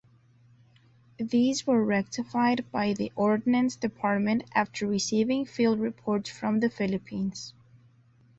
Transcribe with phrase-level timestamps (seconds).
[1.19, 7.53] These were rectified by the Ordnance Department after receiving field reports from the Philippines.